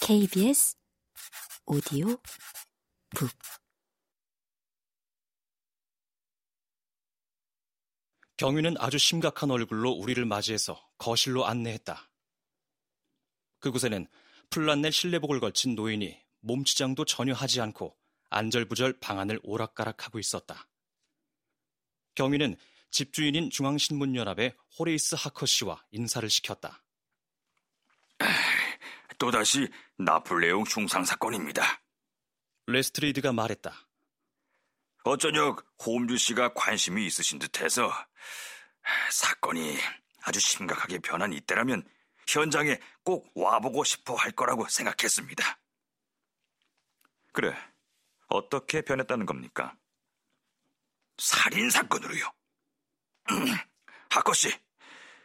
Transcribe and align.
KBS 0.00 0.76
오디오 1.66 2.16
북 3.10 3.30
경위는 8.36 8.76
아주 8.78 8.98
심각한 8.98 9.50
얼굴로 9.50 9.90
우리를 9.90 10.24
맞이해서 10.24 10.80
거실로 10.98 11.46
안내했다. 11.46 12.10
그곳에는 13.60 14.06
플란넬 14.50 14.92
실내복을 14.92 15.40
걸친 15.40 15.74
노인이 15.74 16.22
몸치장도 16.40 17.04
전혀 17.06 17.32
하지 17.32 17.60
않고 17.60 17.96
안절부절 18.30 19.00
방안을 19.00 19.40
오락가락하고 19.42 20.18
있었다. 20.18 20.68
경위는 22.14 22.56
집주인인 22.90 23.50
중앙신문연합의 23.50 24.54
호레이스 24.78 25.16
하커 25.18 25.46
씨와 25.46 25.84
인사를 25.90 26.28
시켰다. 26.30 26.85
또다시 29.18 29.68
나폴레옹 29.98 30.64
흉상 30.64 31.04
사건입니다. 31.04 31.82
레스트레이드가 32.66 33.32
말했다. 33.32 33.72
어쩌녁 35.04 35.64
홈즈 35.84 36.16
씨가 36.16 36.52
관심이 36.54 37.06
있으신 37.06 37.38
듯해서 37.38 37.92
사건이 39.10 39.78
아주 40.22 40.40
심각하게 40.40 40.98
변한 40.98 41.32
이때라면 41.32 41.88
현장에 42.26 42.80
꼭 43.04 43.30
와보고 43.36 43.84
싶어 43.84 44.14
할 44.16 44.32
거라고 44.32 44.66
생각했습니다. 44.68 45.60
그래, 47.32 47.56
어떻게 48.28 48.82
변했다는 48.82 49.26
겁니까? 49.26 49.76
살인 51.18 51.70
사건으로요. 51.70 52.32
하커 54.10 54.32
씨, 54.32 54.52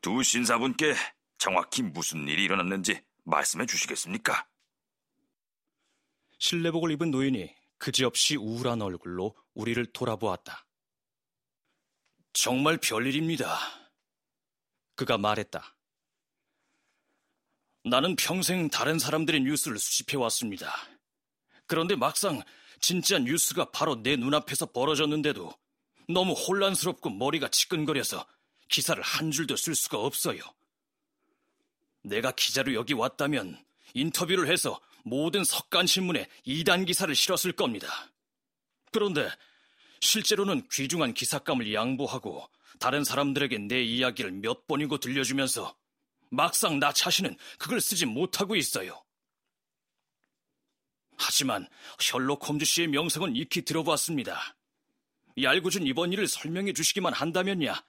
두 0.00 0.22
신사분께 0.22 0.94
정확히 1.38 1.82
무슨 1.82 2.28
일이 2.28 2.44
일어났는지 2.44 3.02
말씀해 3.24 3.66
주시겠습니까? 3.66 4.46
실내복을 6.38 6.90
입은 6.92 7.10
노인이 7.10 7.54
그지없이 7.78 8.36
우울한 8.36 8.82
얼굴로 8.82 9.34
우리를 9.54 9.84
돌아보았다. 9.92 10.66
정말 12.32 12.78
별일입니다. 12.78 13.58
그가 14.96 15.18
말했다. 15.18 15.76
나는 17.84 18.16
평생 18.16 18.68
다른 18.70 18.98
사람들의 18.98 19.42
뉴스를 19.42 19.78
수집해 19.78 20.16
왔습니다. 20.16 20.74
그런데 21.66 21.96
막상 21.96 22.42
진짜 22.80 23.18
뉴스가 23.18 23.70
바로 23.70 24.02
내 24.02 24.16
눈앞에서 24.16 24.66
벌어졌는데도 24.66 25.52
너무 26.08 26.32
혼란스럽고 26.32 27.10
머리가 27.10 27.48
지끈거려서 27.48 28.26
기사를 28.68 29.02
한 29.02 29.30
줄도 29.30 29.56
쓸 29.56 29.74
수가 29.74 29.98
없어요. 29.98 30.40
내가 32.04 32.30
기자로 32.32 32.74
여기 32.74 32.92
왔다면 32.92 33.62
인터뷰를 33.94 34.50
해서 34.50 34.80
모든 35.04 35.44
석간신문에 35.44 36.28
2단 36.46 36.86
기사를 36.86 37.14
실었을 37.14 37.52
겁니다. 37.52 38.10
그런데 38.92 39.28
실제로는 40.00 40.68
귀중한 40.70 41.14
기사감을 41.14 41.72
양보하고 41.72 42.48
다른 42.78 43.04
사람들에게 43.04 43.58
내 43.58 43.82
이야기를 43.82 44.32
몇 44.32 44.66
번이고 44.66 44.98
들려주면서 44.98 45.76
막상 46.30 46.78
나 46.78 46.92
자신은 46.92 47.36
그걸 47.58 47.80
쓰지 47.80 48.06
못하고 48.06 48.56
있어요. 48.56 49.02
하지만 51.16 51.68
셜록 51.98 52.46
홈즈 52.48 52.64
씨의 52.64 52.88
명성은 52.88 53.36
익히 53.36 53.62
들어봤습니다. 53.62 54.56
얄궂은 55.40 55.86
이번 55.86 56.12
일을 56.12 56.28
설명해 56.28 56.72
주시기만 56.72 57.12
한다면야 57.12 57.84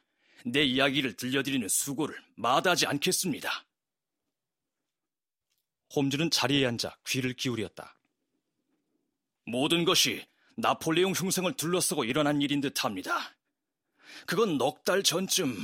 내 0.45 0.63
이야기를 0.63 1.15
들려드리는 1.15 1.67
수고를 1.67 2.15
마다하지 2.35 2.85
않겠습니다. 2.85 3.65
홈즈는 5.95 6.29
자리에 6.31 6.65
앉아 6.65 6.97
귀를 7.07 7.33
기울였다. 7.33 7.97
모든 9.45 9.85
것이 9.85 10.25
나폴레옹 10.57 11.13
흉상을 11.13 11.51
둘러싸고 11.53 12.03
일어난 12.03 12.41
일인 12.41 12.61
듯합니다. 12.61 13.35
그건 14.25 14.57
넉 14.57 14.83
달 14.83 15.03
전쯤 15.03 15.57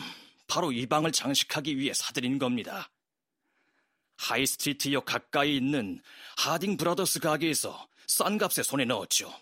바로 0.48 0.72
이 0.72 0.86
방을 0.86 1.12
장식하기 1.12 1.78
위해 1.78 1.94
사들인 1.94 2.38
겁니다. 2.38 2.92
하이스트리트역 4.18 5.06
가까이 5.06 5.56
있는 5.56 6.02
하딩 6.38 6.78
브라더스 6.78 7.20
가게에서 7.20 7.88
싼 8.08 8.38
값에 8.38 8.62
손에 8.62 8.86
넣었죠. 8.86 9.34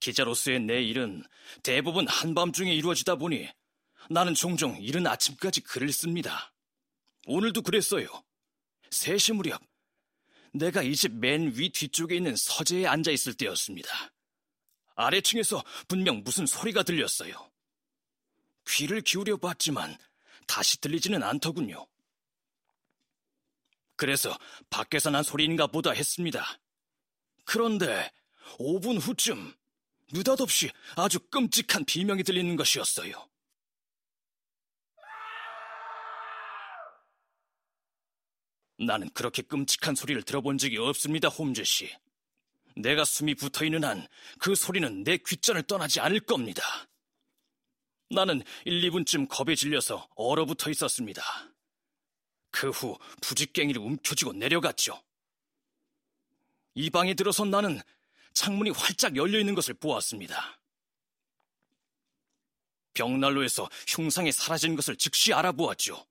기자로서의 0.00 0.60
내 0.60 0.82
일은 0.82 1.24
대부분 1.62 2.06
한밤중에 2.06 2.72
이루어지다 2.74 3.16
보니 3.16 3.48
나는 4.10 4.34
종종 4.34 4.76
이른 4.80 5.06
아침까지 5.06 5.62
글을 5.62 5.90
씁니다. 5.92 6.52
오늘도 7.26 7.62
그랬어요. 7.62 8.06
3시 8.90 9.34
무렵 9.34 9.60
내가 10.52 10.82
이 10.82 10.94
집 10.94 11.12
맨 11.12 11.52
위 11.56 11.70
뒤쪽에 11.70 12.16
있는 12.16 12.34
서재에 12.36 12.86
앉아 12.86 13.10
있을 13.10 13.34
때였습니다. 13.34 14.12
아래층에서 14.94 15.62
분명 15.88 16.22
무슨 16.24 16.46
소리가 16.46 16.82
들렸어요. 16.82 17.50
귀를 18.68 19.02
기울여 19.02 19.36
봤지만 19.36 19.96
다시 20.46 20.80
들리지는 20.80 21.22
않더군요. 21.22 21.86
그래서 23.96 24.36
밖에서 24.70 25.10
난 25.10 25.22
소리인가 25.22 25.66
보다 25.66 25.90
했습니다. 25.90 26.58
그런데 27.44 28.10
5분 28.58 29.00
후쯤 29.00 29.54
느닷없이 30.12 30.70
아주 30.96 31.18
끔찍한 31.30 31.84
비명이 31.84 32.22
들리는 32.22 32.56
것이었어요. 32.56 33.28
나는 38.78 39.08
그렇게 39.10 39.42
끔찍한 39.42 39.94
소리를 39.94 40.22
들어본 40.22 40.58
적이 40.58 40.78
없습니다, 40.78 41.28
홈즈 41.28 41.64
씨. 41.64 41.90
내가 42.76 43.04
숨이 43.04 43.34
붙어 43.34 43.64
있는 43.64 43.84
한 43.84 44.06
그 44.38 44.54
소리는 44.54 45.02
내 45.02 45.16
귓전을 45.16 45.62
떠나지 45.62 46.00
않을 46.00 46.20
겁니다. 46.20 46.62
나는 48.10 48.42
1, 48.66 48.82
2분쯤 48.90 49.28
겁에 49.28 49.54
질려서 49.54 50.08
얼어붙어 50.14 50.70
있었습니다. 50.70 51.22
그 52.50 52.70
후 52.70 52.98
부직갱이를 53.22 53.80
움켜쥐고 53.82 54.34
내려갔죠. 54.34 55.02
이 56.74 56.90
방에 56.90 57.14
들어선 57.14 57.50
나는 57.50 57.80
창문이 58.34 58.70
활짝 58.70 59.16
열려 59.16 59.38
있는 59.40 59.54
것을 59.54 59.74
보았습니다. 59.74 60.60
벽난로에서 62.94 63.68
흉상이 63.88 64.32
사라진 64.32 64.76
것을 64.76 64.96
즉시 64.96 65.32
알아보았죠. 65.32 66.06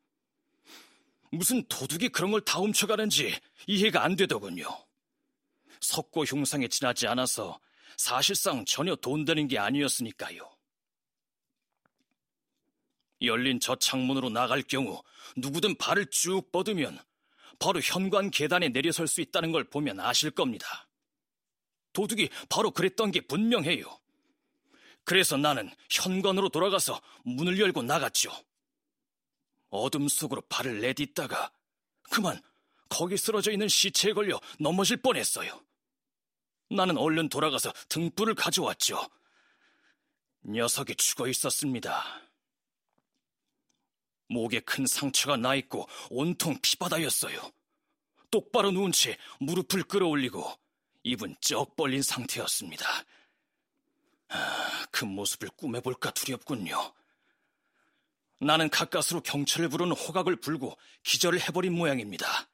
무슨 1.36 1.64
도둑이 1.68 2.10
그런 2.10 2.32
걸 2.32 2.42
다 2.42 2.60
훔쳐가는지 2.60 3.40
이해가 3.68 4.04
안 4.04 4.16
되더군요. 4.16 4.66
석고 5.82 6.24
흉상에 6.24 6.68
지나지 6.68 7.08
않아서 7.08 7.60
사실상 7.98 8.66
전혀 8.66 8.96
돈 8.96 9.26
되는 9.26 9.48
게 9.48 9.58
아니었으니까요. 9.58 10.56
열린 13.22 13.60
저 13.60 13.76
창문으로 13.76 14.30
나갈 14.30 14.62
경우 14.62 15.02
누구든 15.38 15.78
발을 15.78 16.08
쭉 16.12 16.52
뻗으면 16.52 17.00
바로 17.60 17.80
현관 17.80 18.30
계단에 18.30 18.70
내려설 18.70 19.08
수 19.08 19.22
있다는 19.22 19.52
걸 19.52 19.64
보면 19.64 20.00
아실 20.00 20.32
겁니다. 20.32 20.88
도둑이 21.94 22.30
바로 22.50 22.72
그랬던 22.72 23.12
게 23.12 23.22
분명해요. 23.22 23.86
그래서 25.06 25.38
나는 25.38 25.72
현관으로 25.90 26.50
돌아가서 26.50 27.02
문을 27.24 27.60
열고 27.60 27.84
나갔죠. 27.84 28.32
어둠 29.70 30.08
속으로 30.08 30.42
발을 30.42 30.82
내딛다가 30.82 31.52
그만 32.04 32.42
거기 32.90 33.18
쓰러져 33.18 33.52
있는 33.52 33.68
시체에 33.68 34.14
걸려 34.14 34.40
넘어질 34.60 34.98
뻔했어요. 34.98 35.62
나는 36.70 36.98
얼른 36.98 37.30
돌아가서 37.30 37.72
등불을 37.90 38.36
가져왔죠. 38.36 39.02
녀석이 40.44 40.96
죽어 40.96 41.28
있었습니다. 41.28 42.22
목에 44.28 44.60
큰 44.62 44.86
상처가 44.88 45.38
나 45.38 45.56
있고 45.56 45.88
온통 46.10 46.58
피바다였어요. 46.62 47.52
똑바로 48.32 48.72
누운 48.72 48.92
채 48.92 49.18
무릎을 49.40 49.84
끌어올리고 49.84 50.44
입은 51.04 51.36
쩍 51.40 51.76
벌린 51.76 52.02
상태였습니다. 52.02 52.86
아, 54.30 54.86
그 54.92 55.06
모습을 55.06 55.50
꿈해볼까 55.50 56.12
두렵군요. 56.12 56.94
나는 58.46 58.70
가까스로 58.70 59.22
경찰을 59.22 59.70
부르는 59.70 59.94
호각을 59.94 60.36
불고 60.36 60.78
기절을 61.02 61.42
해버린 61.42 61.74
모양입니다. 61.74 62.48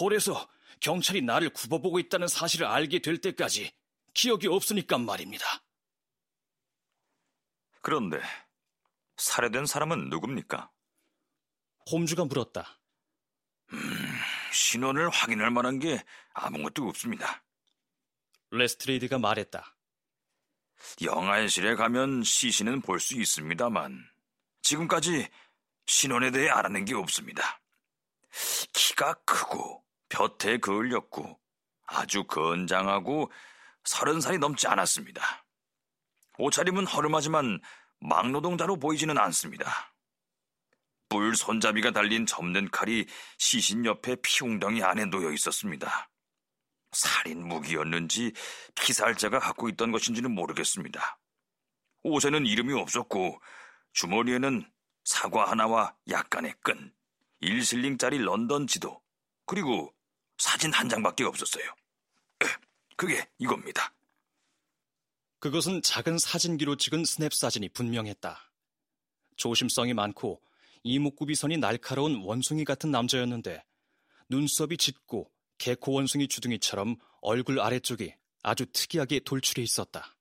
홀에서 0.00 0.48
경찰이 0.80 1.22
나를 1.22 1.50
굽어보고 1.50 2.00
있다는 2.00 2.26
사실을 2.26 2.66
알게 2.66 2.98
될 2.98 3.20
때까지 3.20 3.72
기억이 4.12 4.48
없으니까 4.48 4.98
말입니다. 4.98 5.44
그런데 7.80 8.20
살해된 9.16 9.66
사람은 9.66 10.10
누굽니까? 10.10 10.70
홈즈가 11.90 12.24
물었다. 12.24 12.80
음, 13.72 13.78
신원을 14.52 15.10
확인할 15.10 15.50
만한 15.52 15.78
게 15.78 16.02
아무것도 16.34 16.88
없습니다. 16.88 17.44
레스트레이드가 18.50 19.18
말했다. 19.18 19.76
영안실에 21.02 21.76
가면 21.76 22.24
시신은 22.24 22.80
볼 22.82 22.98
수 22.98 23.14
있습니다만 23.20 24.11
지금까지 24.62 25.28
신원에 25.86 26.30
대해 26.30 26.48
알아낸 26.48 26.84
게 26.84 26.94
없습니다. 26.94 27.60
키가 28.72 29.14
크고 29.24 29.84
볕에 30.08 30.58
그을렸고 30.58 31.38
아주 31.86 32.24
건장하고 32.24 33.30
서른 33.84 34.20
살이 34.20 34.38
넘지 34.38 34.66
않았습니다. 34.66 35.44
옷차림은 36.38 36.86
허름하지만 36.86 37.60
막노동자로 38.00 38.78
보이지는 38.78 39.18
않습니다. 39.18 39.94
뿔 41.08 41.36
손잡이가 41.36 41.90
달린 41.90 42.24
접는 42.24 42.70
칼이 42.70 43.06
시신 43.38 43.84
옆에 43.84 44.16
피웅덩이 44.22 44.82
안에 44.82 45.04
놓여 45.06 45.30
있었습니다. 45.32 46.08
살인 46.92 47.46
무기였는지 47.46 48.32
피살자가 48.74 49.38
갖고 49.38 49.68
있던 49.68 49.92
것인지는 49.92 50.30
모르겠습니다. 50.30 51.18
옷에는 52.02 52.46
이름이 52.46 52.72
없었고 52.72 53.40
주머니에는 53.92 54.70
사과 55.04 55.50
하나와 55.50 55.94
약간의 56.08 56.54
끈, 56.62 56.92
1실링짜리 57.42 58.18
런던 58.18 58.66
지도, 58.66 59.00
그리고 59.46 59.92
사진 60.38 60.72
한 60.72 60.88
장밖에 60.88 61.24
없었어요. 61.24 61.64
그게 62.96 63.28
이겁니다. 63.38 63.92
그것은 65.40 65.82
작은 65.82 66.18
사진기로 66.18 66.76
찍은 66.76 67.04
스냅 67.04 67.32
사진이 67.32 67.70
분명했다. 67.70 68.38
조심성이 69.36 69.92
많고 69.92 70.40
이목구비선이 70.84 71.58
날카로운 71.58 72.22
원숭이 72.22 72.64
같은 72.64 72.90
남자였는데 72.90 73.64
눈썹이 74.28 74.76
짙고 74.76 75.30
개코 75.58 75.92
원숭이 75.92 76.28
주둥이처럼 76.28 76.96
얼굴 77.20 77.60
아래쪽이 77.60 78.14
아주 78.42 78.66
특이하게 78.72 79.20
돌출해 79.20 79.62
있었다. 79.62 80.16